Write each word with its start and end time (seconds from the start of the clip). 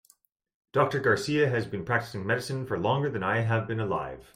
Doctor 0.73 0.99
Garcia 0.99 1.47
has 1.47 1.67
been 1.67 1.85
practicing 1.85 2.25
medicine 2.25 2.65
for 2.65 2.75
longer 2.79 3.07
than 3.11 3.21
I 3.21 3.41
have 3.41 3.67
been 3.67 3.79
alive. 3.79 4.25